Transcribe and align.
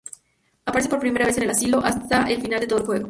Aparecen 0.65 0.89
por 0.89 0.99
primera 0.99 1.27
vez 1.27 1.37
en 1.37 1.43
el 1.43 1.51
Asilo, 1.51 1.77
hasta 1.85 2.23
el 2.23 2.41
final 2.41 2.59
de 2.61 2.65
todo 2.65 2.79
el 2.79 2.85
juego. 2.87 2.99